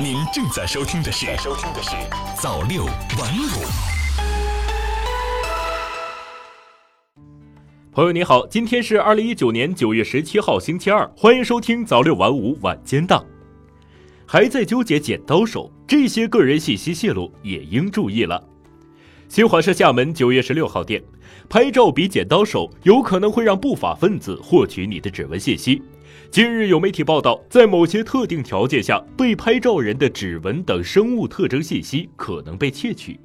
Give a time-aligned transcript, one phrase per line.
[0.00, 1.90] 您正在收听的是《收听的是
[2.40, 3.64] 早六晚五》。
[7.92, 13.24] 朋友你好，今天是二零一九年九月十七号星期二，欢迎收听早六晚五晚间档。
[14.26, 18.42] 还在纠结剪刀手，这些个人信息泄露也应注意了。
[19.28, 21.02] 新华社厦门九月十六号电，
[21.48, 25.82] 拍照比剪刀手有可能会让不法分子获取你的指纹信息。
[26.32, 33.20] 近日有媒体报道，在某些特定条件下，被拍照人的指纹等生物特征信息可能被窃取。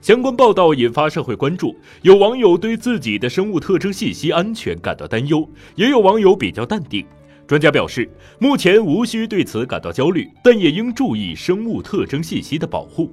[0.00, 7.04] 相关报道引发社会关注，有网友对自己的生物特征信息安全感到担忧，也有网友比较淡定。
[7.46, 13.12] 专家表示，目前无需对此感到焦虑，但也应注意生物特征信息的保护。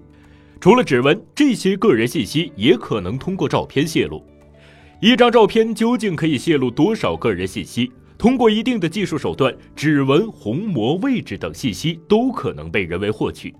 [0.61, 4.25] 除了指纹，这些个人信息也可能通过照片泄露。
[5.01, 7.91] 一张照片究竟可以泄露多少个人信息？
[8.17, 13.53] 通过一定的技术手段，指纹、虹膜位置等信息都可能被人为获取。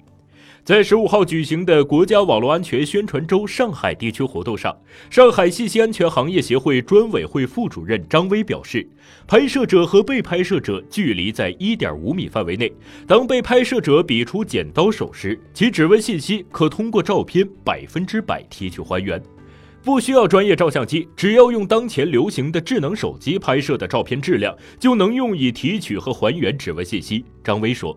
[0.63, 4.75] 在十五号举行的国家网络安全宣传周上海地区活动上，
[5.11, 8.89] 上海信息安全行业协会专委会副主任张威表示，
[9.27, 12.73] 拍摄者和被拍摄者距离在一点五米范围内。
[13.05, 19.21] 当被拍摄者比出剪刀手时，其指纹信息可通过照片百分之百提取还原。
[19.85, 27.23] 不需要专业照相机，只要用当前流行的智能手机拍摄的照片质量，就能用以提取和还原指纹信息。
[27.43, 27.95] 张威说，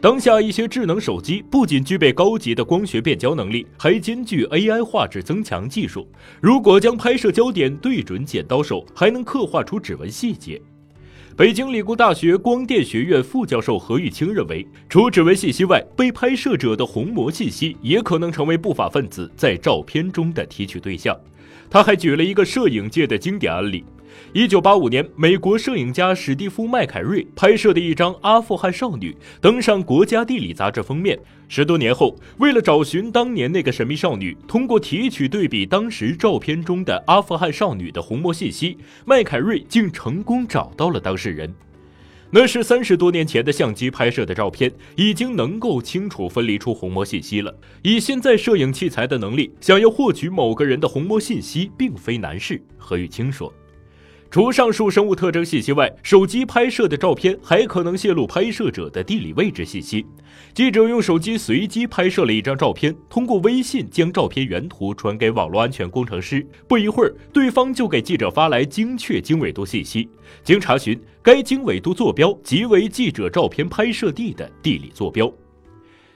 [0.00, 6.08] 当下一些智能手机不仅具备高级的光学变焦能力，还兼具 AI 画质增强技术。
[6.40, 10.62] 如果将拍摄焦点对准剪刀手，还能刻画出指纹细节。
[11.36, 21.18] 北京理工大学光电学院副教授何玉清认为，除指纹信息外，被拍摄者的虹膜信息也可能成为不法分子在照片中的提取对象。
[21.68, 23.84] 他还举了一个摄影界的经典案例。
[24.32, 31.18] 一九八五年，美国摄影家史蒂夫·麦凯瑞拍摄的一张阿富汗少女登上《国家地理》杂志封面。
[31.48, 41.54] 十多年后，为了找寻当年那个神秘少女，通过提取对比当时照片中的阿富汗少女的虹膜信息，麦凯瑞竟成功找到了当事人。
[42.30, 47.54] 那是三十多年前的相机拍摄的照片，已经能够清楚分离出虹膜信息了。
[47.82, 52.60] 以现在摄影器材的能力，想要获取某个人的虹膜信息，并非难事。
[52.76, 53.52] 何玉清说。
[54.34, 60.04] 除上述生物特征信息外，手机拍摄的照片还可能泄露拍摄者的地理位置信息。
[60.52, 66.44] 记者用手机随机拍摄了一张照片，通过微信将照片原图传给网络安全工程师。
[66.66, 70.08] 不一会儿，对方就给记者发来精确经纬度信息。
[70.42, 75.32] 经查询，该经纬度坐标即为记者照片拍摄地的地理坐标。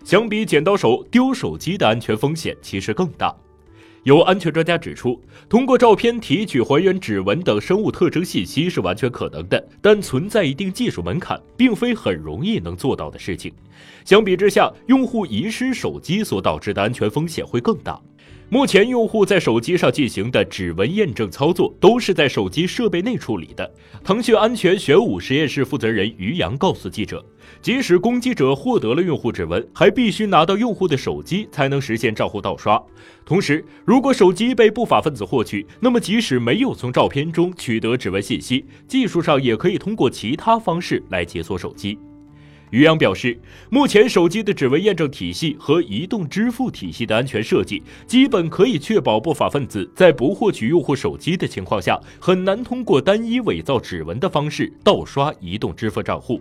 [0.02, 3.32] 相比剪刀手丢手机的安全风险其实更大。
[4.08, 13.52] 有安全专家指出，通过照片提取还原指纹等生物特征信息是完全可能的，但存在一定技术门槛，并非很容易能做到的事情。
[14.06, 18.00] 相比之下，用户遗失手机所导致的安全风险会更大。
[18.50, 23.70] 目前，用户在手机上进行的指纹验证操作都是在手机设备内处理的。
[24.02, 27.22] 腾讯安全玄武实验室负责人于洋告诉记者，
[27.60, 32.82] 即使攻击者获得了用户指纹，还必须拿到用户的手机才能实现账户盗刷。
[33.26, 41.98] 同时，如果手机被不法分子获取，那么即使没有从照片中取得指纹信息，技术上也可以通过其他方式来解锁手机。
[42.70, 43.38] 于洋表示，
[43.70, 56.40] 目前手机的指纹验证体系和移动支付体系的安全设计，基本可以确保不法分子在不获取用户手机的情况下，很难通过单一伪造指纹的方式盗刷移动支付账户。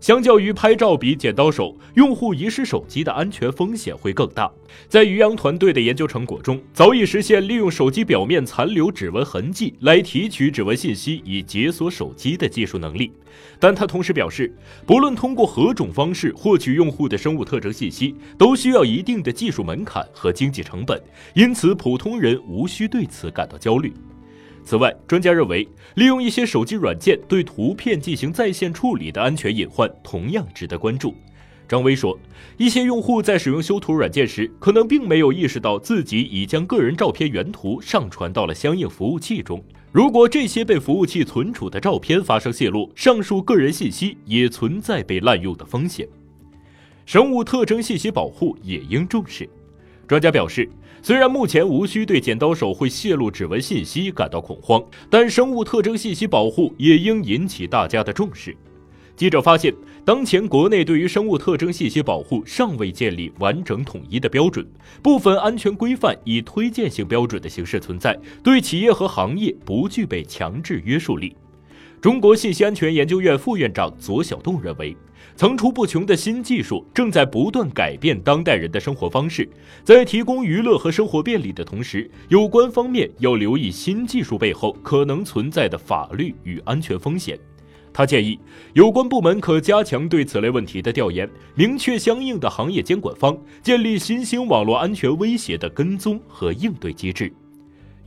[0.00, 4.50] 相较于拍照比剪刀手，用户遗失手机的安全风险会更大。
[4.88, 13.12] 在于洋团队的研究成果中，早已实现利用手机表面残留指纹痕迹来提取指纹信息以解锁手机的技术能力。
[13.58, 14.50] 但他同时表示，
[14.86, 20.98] 不论通过何种方式获取用户的生物特征信息，都需要一定的技术门槛和经济成本，
[21.34, 23.92] 因此普通人无需对此感到焦虑。
[24.64, 31.14] 此外，专家认为，利用一些手机软件对图片进行在线处理的安全隐患同样值得关注。
[31.66, 32.18] 张威说，
[32.56, 39.62] 一些用户在使用修图软件时，可能并没有意识到自己已将个人照片原图上传到了相应服务器中。
[39.92, 46.08] 如果这些被服务器存储的照片发生泄露，上述个人信息也存在被滥用的风险。
[47.06, 49.48] 生物特征信息保护也应重视。
[50.10, 50.68] 专家表示。
[51.02, 58.56] 虽然目前无需对剪刀手会泄露指纹信息感到恐慌，但生物特征信息保护也应引起大家的重视。
[59.14, 59.72] 记者发现，
[60.04, 64.66] 当前国内对于生物特征信息保护尚未建立完整统一的标准，
[65.00, 71.36] 部分安全规范以推荐性标准的形式存在，对企业和行业不具备强制约束力。
[72.00, 74.96] 中国信息安全研究院副院长左晓栋认为。
[75.36, 79.48] 层出不穷的新技术正在不断改变当代人的生活方式，
[79.84, 87.38] 在提供娱乐和生活便利的同时，有关方面要留意新技术背后可能存在的法律与安全风险。
[87.92, 88.38] 他建议
[88.74, 97.32] 有关部门可加强对此类问题的调研，明确相应的行业监管方，建立新兴网络安全威胁的跟踪和应对机制。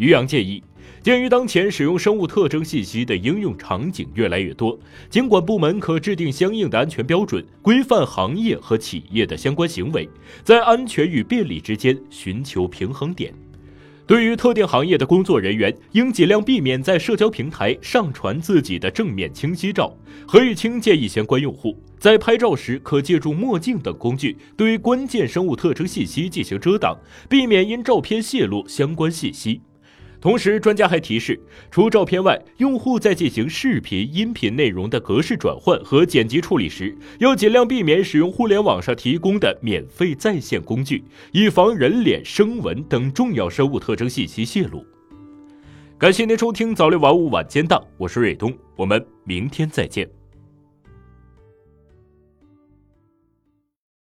[0.04, 0.62] 于洋建议，
[1.02, 4.78] 鉴于当前使用生物特征信息的应用场景越来越多，
[5.10, 10.10] 监管部门可制定相应的安全标准，规范行业和企业的相关行为，
[10.44, 13.34] 在安全与便利之间寻求平衡点。
[14.06, 19.96] 对于特定行业的工作人员，应尽量避免在社交平台上传自己的正面清晰照。
[20.28, 26.98] 何玉清建议相关用户在拍照时可借助墨镜等工具，对关键生物特征信息进行遮挡，
[27.30, 29.62] 避免因照片泄露相关信息。
[30.24, 31.38] 同时，专家还提示，
[31.70, 41.04] 除照片外，用户在进行视频、音频内容的格式转换和剪辑处理时，要尽量避免使用互联网上提供的免费在线工具，
[41.34, 44.86] 以防人脸、声纹等重要生物特征信息泄露。
[45.98, 50.23] 感谢您收听早六晚五晚间档，我是瑞东，我们明天再见。